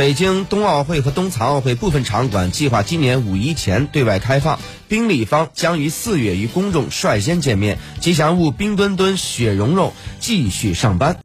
[0.00, 7.76] 北京冬奥会和冬残奥会部分场馆计划今年五一前对外开放，宾利方将于四月与公众率先见面。
[8.00, 11.18] 吉祥物冰墩墩、雪融融继续上班。